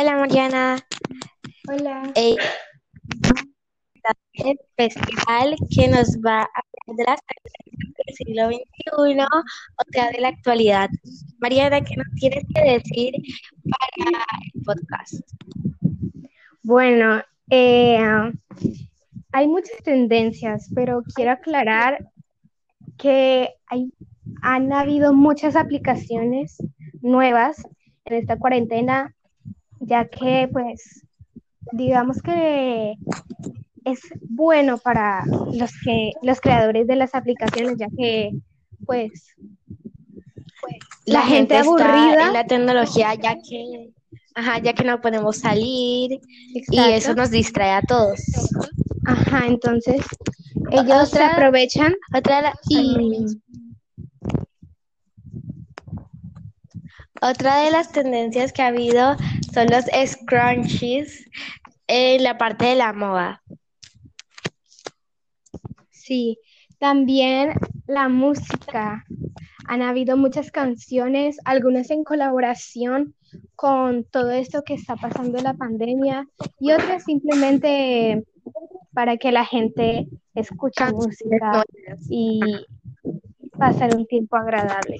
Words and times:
Hola 0.00 0.16
Mariana. 0.16 0.78
Hola. 1.68 2.10
Eh, 2.14 2.34
especial 4.32 5.54
que 5.68 5.88
nos 5.88 6.16
va 6.26 6.40
a 6.40 6.48
hablar 6.86 6.96
de 6.96 7.04
las 7.04 7.20
del 8.06 8.14
siglo 8.16 8.46
XXI, 8.46 9.20
o 9.20 9.84
sea, 9.92 10.10
de 10.10 10.20
la 10.22 10.28
actualidad. 10.28 10.88
Mariana, 11.38 11.82
¿qué 11.82 11.96
nos 11.96 12.06
tienes 12.18 12.44
que 12.54 12.62
decir 12.62 13.12
para 13.68 14.24
el 14.54 14.62
podcast? 14.62 15.20
Bueno, 16.62 17.22
eh, 17.50 18.00
hay 19.32 19.48
muchas 19.48 19.82
tendencias, 19.82 20.70
pero 20.74 21.02
quiero 21.14 21.32
aclarar 21.32 22.08
que 22.96 23.50
hay, 23.66 23.92
han 24.40 24.72
habido 24.72 25.12
muchas 25.12 25.56
aplicaciones 25.56 26.56
nuevas 27.02 27.62
en 28.06 28.14
esta 28.14 28.38
cuarentena, 28.38 29.14
ya 29.80 30.06
que 30.06 30.48
pues 30.52 31.04
digamos 31.72 32.22
que 32.22 32.94
es 33.84 34.00
bueno 34.28 34.78
para 34.78 35.24
los 35.26 35.72
que 35.84 36.12
los 36.22 36.40
creadores 36.40 36.86
de 36.86 36.96
las 36.96 37.14
aplicaciones, 37.14 37.76
ya 37.78 37.88
que 37.96 38.30
pues, 38.84 39.12
pues 40.60 40.76
la, 41.06 41.22
gente, 41.22 41.56
aburrida 41.56 42.28
en 42.28 42.32
la 42.32 42.46
tecnología, 42.46 43.14
ya 43.14 43.36
que 43.36 43.90
ajá, 44.34 44.58
ya 44.58 44.72
que 44.74 44.84
no 44.84 45.00
podemos 45.00 45.38
salir 45.38 46.20
y 46.70 46.78
eso 46.78 47.14
nos 47.14 47.30
distrae 47.30 47.72
a 47.72 47.82
todos. 47.82 48.20
Ajá, 49.04 49.46
entonces 49.46 50.00
ellos 50.70 51.08
se 51.08 51.22
aprovechan 51.22 51.94
otra 52.14 52.54
y 52.68 53.24
Otra 57.22 57.62
de 57.62 57.70
las 57.70 57.92
tendencias 57.92 58.52
que 58.52 58.62
ha 58.62 58.68
habido 58.68 59.16
son 59.52 59.66
los 59.66 59.84
scrunchies 60.06 61.28
en 61.86 62.22
la 62.22 62.38
parte 62.38 62.66
de 62.66 62.76
la 62.76 62.92
moda. 62.92 63.42
Sí, 65.90 66.38
también 66.78 67.54
la 67.86 68.08
música. 68.08 69.04
Han 69.68 69.82
habido 69.82 70.16
muchas 70.16 70.50
canciones, 70.50 71.36
algunas 71.44 71.90
en 71.90 72.04
colaboración 72.04 73.14
con 73.54 74.04
todo 74.04 74.30
esto 74.30 74.62
que 74.62 74.74
está 74.74 74.96
pasando 74.96 75.38
en 75.38 75.44
la 75.44 75.54
pandemia 75.54 76.26
y 76.58 76.72
otras 76.72 77.04
simplemente 77.04 78.24
para 78.92 79.16
que 79.18 79.30
la 79.30 79.44
gente 79.44 80.08
escuche 80.34 80.90
música 80.92 81.62
y 82.08 82.40
pasar 83.58 83.94
un 83.94 84.06
tiempo 84.06 84.36
agradable. 84.36 84.96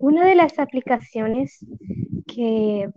Una 0.00 0.24
de 0.24 0.34
las 0.34 0.58
aplicaciones 0.58 1.58
que 2.26 2.88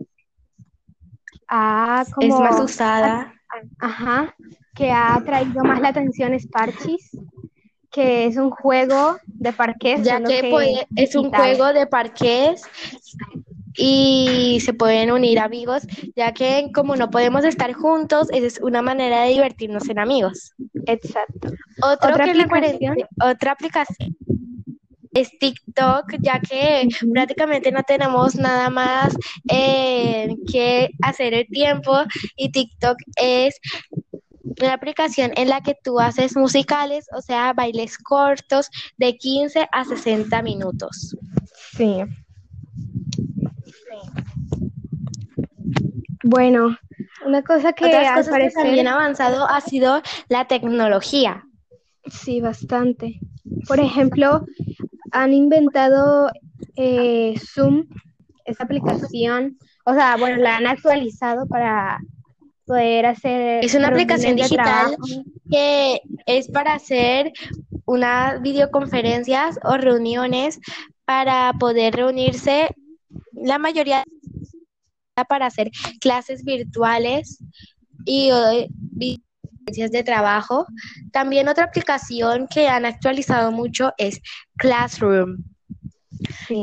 ha 1.46 2.02
es 2.18 2.30
más 2.30 2.58
usada, 2.58 3.34
ajá, 3.78 4.34
que 4.74 4.90
ha 4.90 5.22
traído 5.22 5.62
más 5.64 5.82
la 5.82 5.88
atención 5.88 6.32
es 6.32 6.46
Parchis, 6.46 7.10
que 7.90 8.24
es 8.24 8.38
un 8.38 8.48
juego 8.48 9.18
de 9.26 9.52
parques. 9.52 10.02
Ya 10.02 10.22
que, 10.22 10.86
es 10.96 11.14
un 11.14 11.30
juego 11.30 11.74
de 11.74 11.86
parques 11.86 12.62
y 13.76 14.60
se 14.64 14.72
pueden 14.72 15.10
unir 15.12 15.40
amigos, 15.40 15.82
ya 16.16 16.32
que 16.32 16.70
como 16.74 16.96
no 16.96 17.10
podemos 17.10 17.44
estar 17.44 17.74
juntos, 17.74 18.28
es 18.32 18.60
una 18.62 18.80
manera 18.80 19.24
de 19.24 19.30
divertirnos 19.30 19.90
en 19.90 19.98
amigos. 19.98 20.54
Exacto. 20.86 21.50
¿Otra 21.82 22.14
aplicación? 22.14 22.96
otra 23.22 23.52
aplicación 23.52 24.16
es 25.14 25.30
TikTok, 25.38 26.16
ya 26.20 26.40
que 26.40 26.88
prácticamente 27.12 27.72
no 27.72 27.82
tenemos 27.82 28.34
nada 28.34 28.68
más 28.70 29.16
eh, 29.48 30.34
que 30.50 30.90
hacer 31.02 31.34
el 31.34 31.46
tiempo 31.46 31.96
y 32.36 32.50
TikTok 32.50 32.96
es 33.16 33.58
una 34.60 34.74
aplicación 34.74 35.32
en 35.36 35.48
la 35.48 35.62
que 35.62 35.76
tú 35.82 36.00
haces 36.00 36.36
musicales, 36.36 37.06
o 37.16 37.20
sea, 37.20 37.52
bailes 37.52 37.98
cortos 37.98 38.68
de 38.98 39.16
15 39.16 39.68
a 39.72 39.84
60 39.84 40.42
minutos. 40.42 41.16
Sí. 41.76 42.02
Bueno, 46.22 46.76
una 47.26 47.42
cosa 47.42 47.72
que 47.72 47.86
Otras 47.86 48.26
cosas 48.26 48.54
también 48.54 48.88
ha 48.88 48.94
avanzado 48.94 49.46
ha 49.46 49.60
sido 49.60 50.02
la 50.28 50.46
tecnología. 50.46 51.44
Sí, 52.06 52.40
bastante. 52.40 53.20
Por 53.66 53.80
ejemplo, 53.80 54.46
han 55.14 55.32
inventado 55.32 56.28
eh, 56.76 57.34
Zoom, 57.38 57.86
esa 58.44 58.64
aplicación, 58.64 59.56
o 59.86 59.94
sea, 59.94 60.16
bueno, 60.16 60.36
la 60.36 60.56
han 60.56 60.66
actualizado 60.66 61.46
para 61.46 62.00
poder 62.66 63.06
hacer... 63.06 63.64
Es 63.64 63.74
una 63.74 63.88
aplicación 63.88 64.34
digital 64.34 64.96
que 65.48 66.00
es 66.26 66.48
para 66.48 66.74
hacer 66.74 67.32
unas 67.86 68.42
videoconferencias 68.42 69.58
o 69.62 69.76
reuniones 69.76 70.58
para 71.04 71.52
poder 71.60 71.94
reunirse 71.94 72.68
la 73.32 73.58
mayoría 73.58 74.02
para 75.28 75.46
hacer 75.46 75.70
clases 76.00 76.44
virtuales 76.44 77.38
y 78.04 78.30
de 79.64 80.04
trabajo. 80.04 80.66
También 81.12 81.48
otra 81.48 81.64
aplicación 81.64 82.46
que 82.48 82.68
han 82.68 82.84
actualizado 82.84 83.50
mucho 83.50 83.92
es 83.98 84.20
Classroom, 84.56 85.38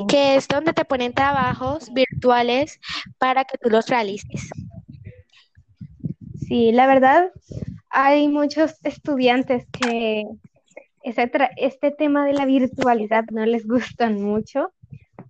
que 0.07 0.35
es 0.35 0.47
donde 0.47 0.73
te 0.73 0.85
ponen 0.85 1.13
trabajos 1.13 1.91
virtuales 1.93 2.79
para 3.17 3.43
que 3.45 3.57
tú 3.57 3.69
los 3.69 3.87
realices. 3.87 4.49
Sí, 6.47 6.71
la 6.71 6.87
verdad, 6.87 7.31
hay 7.89 8.27
muchos 8.27 8.75
estudiantes 8.83 9.65
que 9.71 10.25
ese 11.03 11.31
este 11.57 11.91
tema 11.91 12.25
de 12.25 12.33
la 12.33 12.45
virtualidad 12.45 13.25
no 13.31 13.45
les 13.45 13.65
gustan 13.67 14.21
mucho, 14.21 14.73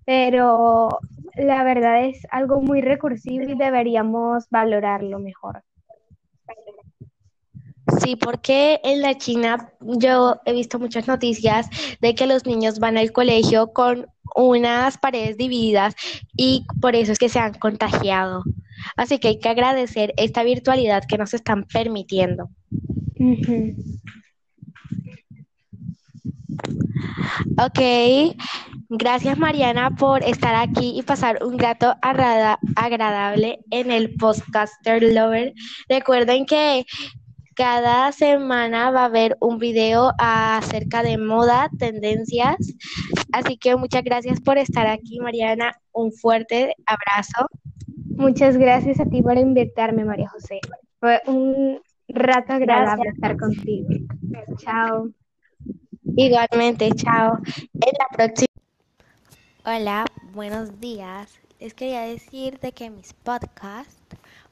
pero 0.05 0.99
la 1.35 1.63
verdad 1.63 2.05
es 2.05 2.25
algo 2.31 2.61
muy 2.61 2.81
recursivo 2.81 3.49
y 3.49 3.55
deberíamos 3.55 4.49
valorarlo 4.49 5.19
mejor. 5.19 5.63
Sí, 7.99 8.15
porque 8.15 8.79
en 8.83 9.01
la 9.01 9.17
China 9.17 9.69
yo 9.81 10.37
he 10.45 10.53
visto 10.53 10.79
muchas 10.79 11.07
noticias 11.07 11.67
de 11.99 12.15
que 12.15 12.27
los 12.27 12.45
niños 12.45 12.79
van 12.79 12.97
al 12.97 13.11
colegio 13.11 13.73
con 13.73 14.07
unas 14.35 14.97
paredes 14.97 15.37
divididas 15.37 15.95
y 16.35 16.65
por 16.79 16.95
eso 16.95 17.11
es 17.11 17.19
que 17.19 17.29
se 17.29 17.39
han 17.39 17.53
contagiado. 17.55 18.43
Así 18.95 19.19
que 19.19 19.29
hay 19.29 19.39
que 19.39 19.49
agradecer 19.49 20.13
esta 20.17 20.43
virtualidad 20.43 21.03
que 21.07 21.17
nos 21.17 21.33
están 21.33 21.65
permitiendo. 21.65 22.49
Ok, 27.57 28.35
gracias 28.89 29.37
Mariana 29.37 29.91
por 29.91 30.23
estar 30.23 30.55
aquí 30.55 30.97
y 30.97 31.03
pasar 31.03 31.43
un 31.43 31.59
rato 31.59 31.95
agradable 32.01 33.59
en 33.69 33.91
el 33.91 34.15
Podcaster 34.15 35.03
Lover. 35.03 35.53
Recuerden 35.89 36.45
que 36.45 36.85
cada 37.61 38.11
semana 38.11 38.89
va 38.89 39.01
a 39.03 39.05
haber 39.05 39.37
un 39.39 39.59
video 39.59 40.13
acerca 40.17 41.03
de 41.03 41.19
moda, 41.19 41.69
tendencias. 41.77 42.57
Así 43.31 43.55
que 43.55 43.75
muchas 43.75 44.03
gracias 44.03 44.41
por 44.41 44.57
estar 44.57 44.87
aquí, 44.87 45.19
Mariana. 45.19 45.79
Un 45.91 46.11
fuerte 46.11 46.73
abrazo. 46.87 47.45
Muchas 48.17 48.57
gracias 48.57 48.99
a 48.99 49.05
ti 49.05 49.21
por 49.21 49.37
invitarme, 49.37 50.03
María 50.05 50.27
José. 50.29 50.59
Fue 50.99 51.21
un 51.27 51.79
rato 52.07 52.53
agradable 52.53 53.09
estar 53.09 53.37
contigo. 53.37 53.89
Chao. 54.57 55.09
Igualmente, 56.17 56.89
chao. 56.95 57.37
En 57.73 57.93
la 57.99 58.07
próxima. 58.11 58.47
Hola, 59.65 60.05
buenos 60.33 60.79
días. 60.79 61.39
Les 61.59 61.75
quería 61.75 62.01
decir 62.01 62.59
de 62.59 62.71
que 62.71 62.89
mis 62.89 63.13
podcasts 63.13 64.01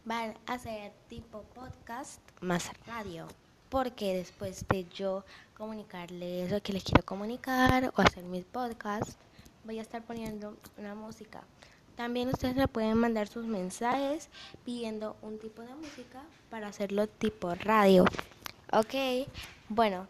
van 0.06 0.36
a 0.46 0.60
ser 0.60 0.92
tipo 1.08 1.44
podcast 1.56 2.29
más 2.42 2.72
radio, 2.86 3.28
porque 3.70 4.16
después 4.16 4.66
de 4.68 4.86
yo 4.90 5.24
comunicarles 5.58 6.52
lo 6.52 6.62
que 6.62 6.74
les 6.74 6.84
quiero 6.84 7.04
comunicar 7.04 7.94
o 7.96 8.02
hacer 8.02 8.24
mis 8.24 8.46
podcasts, 8.46 9.18
voy 9.64 9.80
a 9.80 9.82
estar 9.82 10.02
poniendo 10.02 10.56
una 10.78 10.96
música. 10.96 11.44
También 11.96 12.30
ustedes 12.30 12.56
me 12.56 12.68
pueden 12.68 12.98
mandar 12.98 13.28
sus 13.28 13.46
mensajes 13.46 14.30
pidiendo 14.64 15.18
un 15.22 15.38
tipo 15.38 15.62
de 15.62 15.76
música 15.76 16.24
para 16.50 16.68
hacerlo 16.68 17.08
tipo 17.08 17.54
radio. 17.56 18.06
Ok, 18.72 19.28
bueno, 19.68 20.08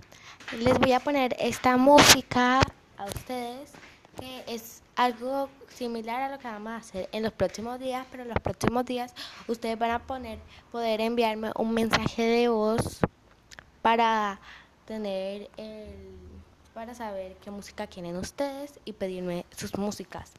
les 0.58 0.78
voy 0.78 0.92
a 0.92 1.00
poner 1.00 1.36
esta 1.40 1.78
música 1.78 2.62
a 2.98 3.06
ustedes 3.06 3.72
que 4.20 4.44
es 4.48 4.82
algo 4.96 5.50
similar 5.70 6.22
a 6.22 6.30
lo 6.30 6.40
que 6.40 6.48
vamos 6.48 6.74
a 6.74 6.78
hacer 6.78 7.10
en 7.12 7.24
los 7.24 7.32
próximos 7.34 7.80
días, 7.80 8.06
pero 8.12 8.24
en 8.24 8.30
los 8.30 8.40
próximos 8.40 8.86
días 8.86 9.14
ustedes 9.48 9.80
van 9.80 9.92
a 9.92 10.00
poner, 10.00 10.40
poder 10.72 11.02
enviarme 11.02 11.52
un 11.56 11.74
mensaje 11.74 12.24
de 12.24 12.50
voz 12.50 13.00
para 13.82 14.40
tener 14.86 15.50
el, 15.58 15.94
para 16.74 16.94
saber 16.94 17.36
qué 17.44 17.52
música 17.52 17.88
quieren 17.88 18.18
ustedes 18.18 18.80
y 18.86 18.94
pedirme 18.94 19.46
sus 19.56 19.78
músicas. 19.78 20.32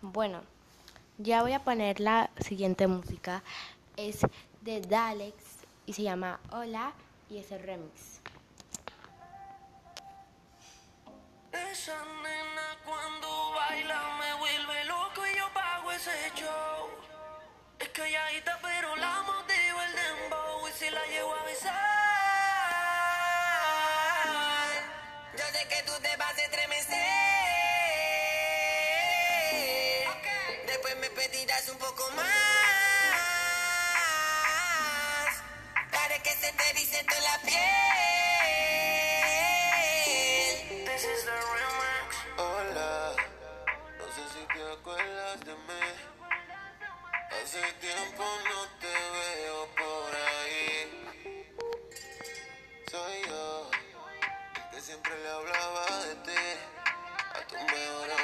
Bueno, 0.00 0.40
ya 1.18 1.42
voy 1.42 1.52
a 1.52 1.64
poner 1.64 2.00
la 2.00 2.30
siguiente 2.38 2.86
música. 2.86 3.42
Es 3.96 4.20
de 4.62 4.80
Dalex 4.80 5.34
y 5.86 5.92
se 5.92 6.02
llama 6.02 6.40
Hola 6.52 6.92
y 7.30 7.38
es 7.38 7.50
el 7.50 7.60
remix. 7.60 8.20
Esa 11.52 11.96
nena 12.22 12.76
cuando 12.84 13.28
baila 13.54 14.18
me 14.18 14.38
vuelve 14.38 14.84
loco. 14.86 14.95
si 44.36 44.46
te 44.52 44.72
acuerdas 44.72 45.40
de 45.40 45.54
mí. 45.54 45.86
Hace 47.30 47.62
tiempo 47.80 48.24
no 48.50 48.60
te 48.80 48.94
veo 49.16 49.60
por 49.80 50.10
ahí. 50.28 50.70
Soy 52.90 53.16
yo, 53.28 53.70
el 54.56 54.70
que 54.70 54.80
siempre 54.80 55.18
le 55.22 55.28
hablaba 55.28 55.84
de 56.04 56.14
ti, 56.16 56.44
a 57.34 57.40
tu 57.46 57.54
mejor 57.54 58.15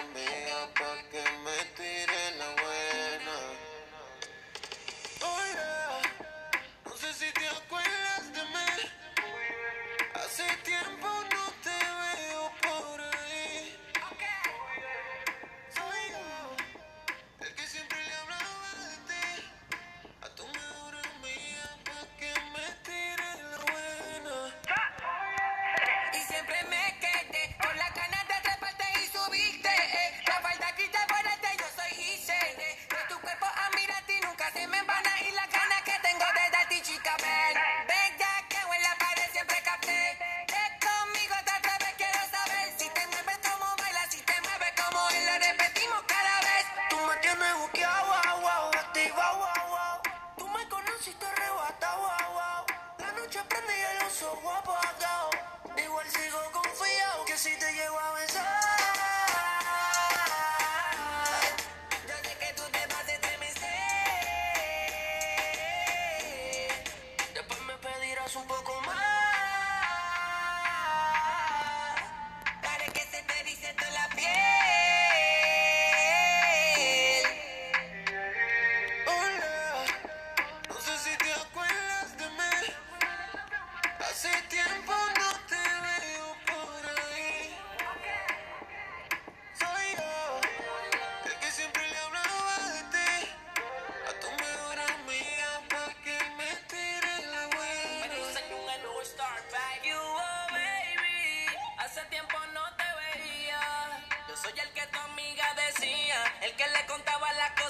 Soy 104.43 104.59
el 104.59 104.71
que 104.71 104.85
tu 104.89 104.99
amiga 104.99 105.55
decía, 105.55 106.17
el 106.43 106.53
que 106.56 106.67
le 106.67 106.87
contaba 106.87 107.33
la 107.35 107.55
cosa. 107.55 107.62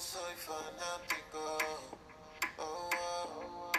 soy 0.00 0.34
fanático. 0.36 1.58
Oh, 2.58 2.90
oh, 2.92 3.70
oh. 3.70 3.72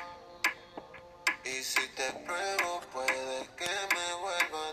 Y 1.45 1.63
si 1.63 1.87
te 1.89 2.11
pruebo, 2.25 2.81
puede 2.91 3.47
que 3.55 3.69
me 3.95 4.13
vuelva 4.21 4.66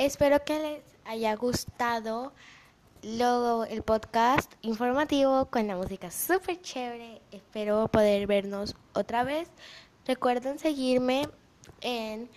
Espero 0.00 0.42
que 0.46 0.58
les 0.58 0.82
haya 1.04 1.36
gustado 1.36 2.32
luego 3.02 3.66
el 3.66 3.82
podcast 3.82 4.50
informativo 4.62 5.44
con 5.50 5.66
la 5.66 5.76
música 5.76 6.10
súper 6.10 6.58
chévere. 6.62 7.20
Espero 7.30 7.86
poder 7.88 8.26
vernos 8.26 8.74
otra 8.94 9.24
vez. 9.24 9.50
Recuerden 10.06 10.58
seguirme 10.58 11.28
en 11.82 12.30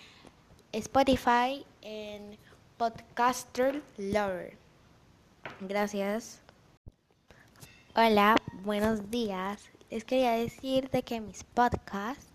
Spotify, 0.72 1.64
en 1.80 2.36
Podcaster 2.76 3.82
Lover. 3.96 4.58
Gracias. 5.60 6.42
Hola, 7.96 8.36
buenos 8.62 9.10
días. 9.10 9.70
Les 9.88 10.04
quería 10.04 10.32
decir 10.32 10.90
de 10.90 11.02
que 11.02 11.18
mis 11.18 11.44
podcasts 11.44 12.28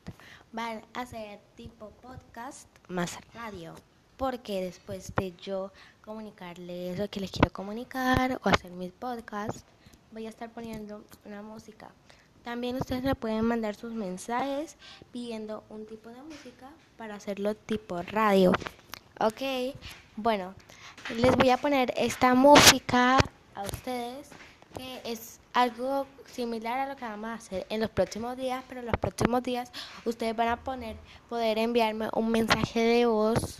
van 0.51 0.81
a 0.95 1.05
ser 1.05 1.39
tipo 1.55 1.91
podcast 2.01 2.67
más 2.87 3.19
radio 3.35 3.75
porque 4.19 4.61
después 4.61 5.15
de 5.15 5.33
yo 5.41 5.71
comunicarles 6.03 6.99
lo 6.99 7.09
que 7.09 7.21
les 7.21 7.31
quiero 7.31 7.53
comunicar 7.53 8.37
o 8.43 8.49
hacer 8.49 8.69
mis 8.71 8.91
podcasts, 8.91 9.63
voy 10.11 10.25
a 10.25 10.29
estar 10.29 10.49
poniendo 10.49 11.01
una 11.23 11.41
música. 11.41 11.89
También 12.43 12.75
ustedes 12.75 13.01
me 13.01 13.15
pueden 13.15 13.45
mandar 13.45 13.75
sus 13.75 13.93
mensajes 13.93 14.75
pidiendo 15.13 15.63
un 15.69 15.85
tipo 15.85 16.09
de 16.09 16.21
música 16.21 16.69
para 16.97 17.15
hacerlo 17.15 17.55
tipo 17.55 18.01
radio. 18.01 18.51
Ok, 19.21 19.73
bueno, 20.17 20.53
les 21.15 21.33
voy 21.37 21.51
a 21.51 21.57
poner 21.57 21.93
esta 21.95 22.35
música 22.35 23.19
a 23.55 23.63
ustedes 23.63 24.31
que 24.75 24.99
es 25.05 25.39
algo 25.53 26.07
similar 26.25 26.79
a 26.79 26.89
lo 26.89 26.97
que 26.97 27.05
vamos 27.05 27.29
a 27.29 27.33
hacer 27.35 27.65
en 27.69 27.79
los 27.79 27.89
próximos 27.89 28.35
días, 28.35 28.65
pero 28.67 28.81
en 28.81 28.87
los 28.87 28.97
próximos 28.97 29.43
días 29.43 29.71
ustedes 30.03 30.35
van 30.35 30.49
a 30.49 30.57
poner, 30.57 30.97
poder 31.29 31.57
enviarme 31.57 32.09
un 32.13 32.31
mensaje 32.31 32.81
de 32.81 33.05
voz 33.05 33.57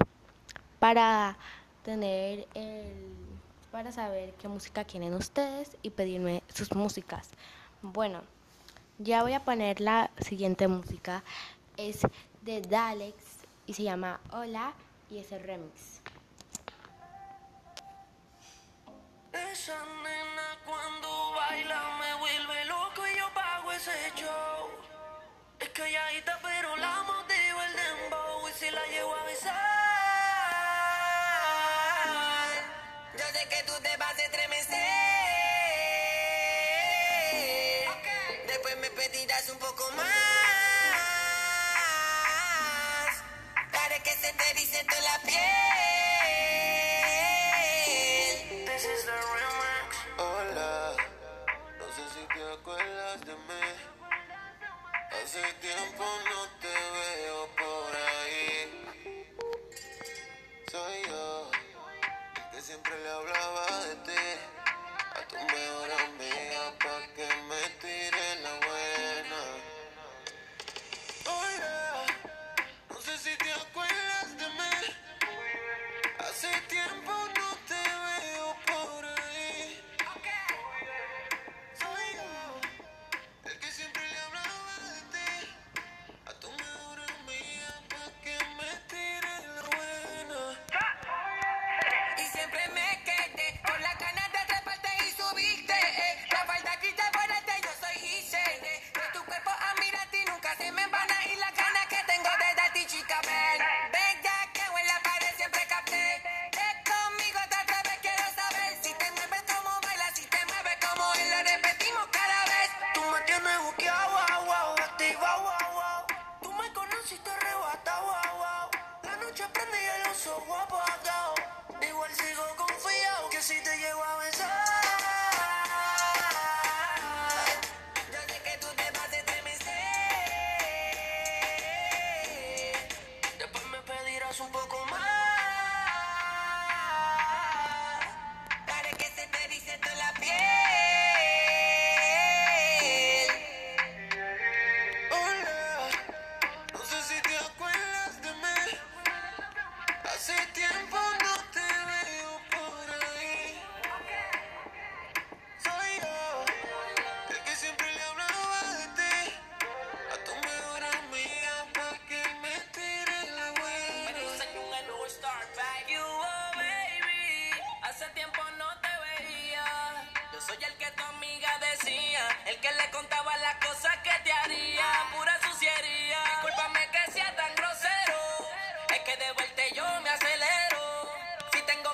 para 0.80 1.38
tener 1.84 2.48
el, 2.54 2.94
para 3.72 3.92
saber 3.92 4.34
qué 4.34 4.48
música 4.48 4.84
quieren 4.84 5.14
ustedes 5.14 5.78
y 5.82 5.92
pedirme 5.92 6.44
sus 6.54 6.74
músicas. 6.74 7.30
Bueno, 7.82 8.22
ya 8.98 9.22
voy 9.24 9.34
a 9.34 9.44
poner 9.44 9.82
la 9.82 10.10
siguiente 10.18 10.68
música. 10.68 11.24
Es 11.78 12.02
de 12.42 12.62
Dalex 12.62 13.16
y 13.66 13.74
se 13.74 13.84
llama 13.84 14.20
Hola 14.32 14.74
y 15.10 15.20
es 15.20 15.32
el 15.32 15.44
remix. 15.44 16.02
Esa 19.32 19.78
nena 20.04 20.58
cuando 20.66 21.08
baila 21.36 21.98
me 22.00 22.20
vuelve 22.20 22.66
loco 22.66 23.08
y 23.14 23.18
yo 23.18 23.30
pago 23.34 23.72
ese 23.72 23.92
show. 24.16 24.68
Es 25.60 25.70
calladita 25.70 26.40
pero 26.42 26.76
la 26.78 27.04
motivo 27.04 27.62
el 27.62 27.76
dembow 27.76 28.50
y 28.50 28.54
si 28.54 28.72
la 28.72 28.86
llevo 28.88 29.14
a 29.14 29.24
besar. 29.26 29.69
das 39.30 39.48
un 39.50 39.58
poco 39.60 39.84
más. 39.96 40.38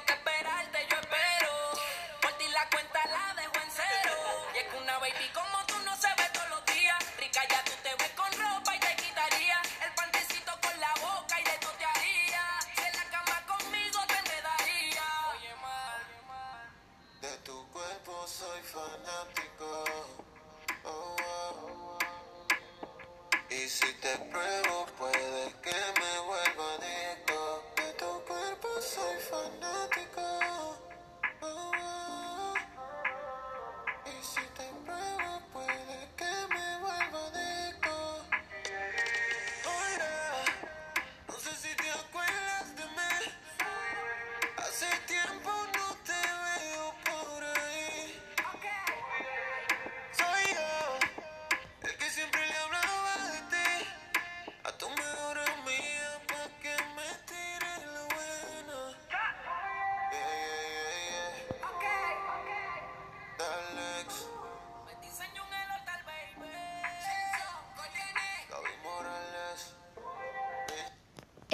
Look 0.08 0.20
at 0.20 0.26
me. 0.26 0.35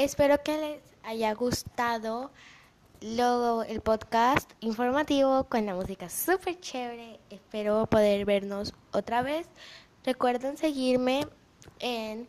Espero 0.02 0.42
que 0.42 0.58
les 0.58 0.82
haya 1.04 1.32
gustado 1.36 2.32
luego 3.02 3.62
el 3.62 3.82
podcast 3.82 4.52
informativo 4.60 5.44
con 5.44 5.68
la 5.68 5.76
música 5.76 6.10
súper 6.10 6.60
chévere. 6.60 7.20
Espero 7.30 7.86
poder 7.86 8.26
vernos 8.26 8.74
otra 8.94 9.22
vez. 9.22 9.48
Recuerden 10.04 10.58
seguirme 10.58 11.28
en 11.78 12.28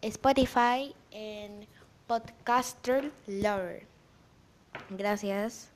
Spotify, 0.00 0.94
en 1.10 1.68
Podcaster 2.06 3.12
Lover. 3.26 3.86
Gracias. 4.88 5.70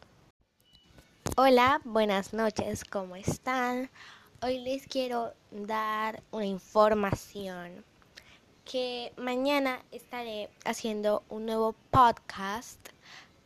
Hola, 1.37 1.83
buenas 1.85 2.33
noches, 2.33 2.83
¿cómo 2.83 3.15
están? 3.15 3.91
Hoy 4.41 4.61
les 4.61 4.87
quiero 4.87 5.35
dar 5.51 6.23
una 6.31 6.47
información 6.47 7.85
que 8.71 9.13
mañana 9.17 9.83
estaré 9.91 10.49
haciendo 10.65 11.25
un 11.29 11.45
nuevo 11.45 11.75
podcast 11.91 12.79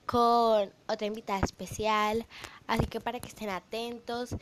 con 0.04 0.70
otra 0.86 1.06
invitada 1.06 1.40
especial, 1.40 2.26
así 2.66 2.84
que 2.84 3.00
para 3.00 3.20
que 3.20 3.28
estén 3.28 3.48
atentos, 3.48 4.36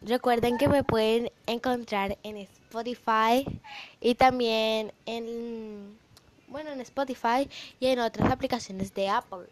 recuerden 0.00 0.56
que 0.56 0.66
me 0.66 0.82
pueden 0.82 1.30
encontrar 1.46 2.16
en 2.22 2.38
Spotify 2.38 3.44
y 4.00 4.14
también 4.14 4.94
en 5.04 5.98
bueno, 6.46 6.70
en 6.70 6.80
Spotify 6.80 7.46
y 7.78 7.88
en 7.88 7.98
otras 7.98 8.30
aplicaciones 8.30 8.94
de 8.94 9.10
Apple. 9.10 9.46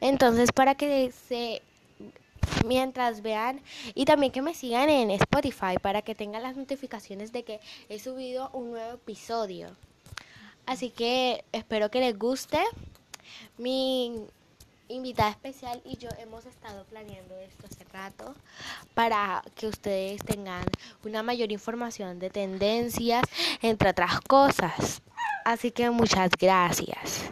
Entonces, 0.00 0.50
para 0.50 0.76
que 0.76 1.12
se 1.12 1.60
mientras 2.64 3.22
vean 3.22 3.60
y 3.94 4.04
también 4.04 4.32
que 4.32 4.42
me 4.42 4.54
sigan 4.54 4.88
en 4.88 5.10
Spotify 5.10 5.76
para 5.80 6.02
que 6.02 6.14
tengan 6.14 6.42
las 6.42 6.56
notificaciones 6.56 7.32
de 7.32 7.44
que 7.44 7.60
he 7.88 7.98
subido 7.98 8.50
un 8.52 8.72
nuevo 8.72 8.94
episodio. 8.94 9.68
Así 10.66 10.90
que 10.90 11.44
espero 11.52 11.90
que 11.90 12.00
les 12.00 12.18
guste. 12.18 12.58
Mi 13.58 14.26
invitada 14.88 15.30
especial 15.30 15.80
y 15.84 15.96
yo 15.96 16.08
hemos 16.18 16.44
estado 16.46 16.84
planeando 16.84 17.36
esto 17.38 17.66
hace 17.70 17.84
rato 17.92 18.34
para 18.94 19.42
que 19.54 19.66
ustedes 19.66 20.22
tengan 20.24 20.64
una 21.04 21.22
mayor 21.22 21.50
información 21.50 22.18
de 22.18 22.30
tendencias, 22.30 23.24
entre 23.62 23.90
otras 23.90 24.20
cosas. 24.20 25.02
Así 25.44 25.70
que 25.70 25.90
muchas 25.90 26.30
gracias. 26.38 27.30